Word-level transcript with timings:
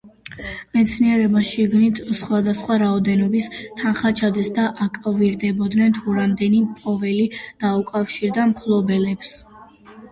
მეცნიერებმა 0.77 1.43
შიგნით 1.49 2.01
სხვადასხვა 2.21 2.77
რაოდენობის 2.85 3.51
თანხა 3.81 4.13
ჩადეს 4.23 4.51
და 4.57 4.67
აკვირდებოდნენ, 4.89 5.97
თუ 6.01 6.17
რამდენი 6.21 6.67
მპოვნელი 6.73 7.31
დაუკავშირდებოდა 7.45 8.51
მფლობელს. 8.59 9.39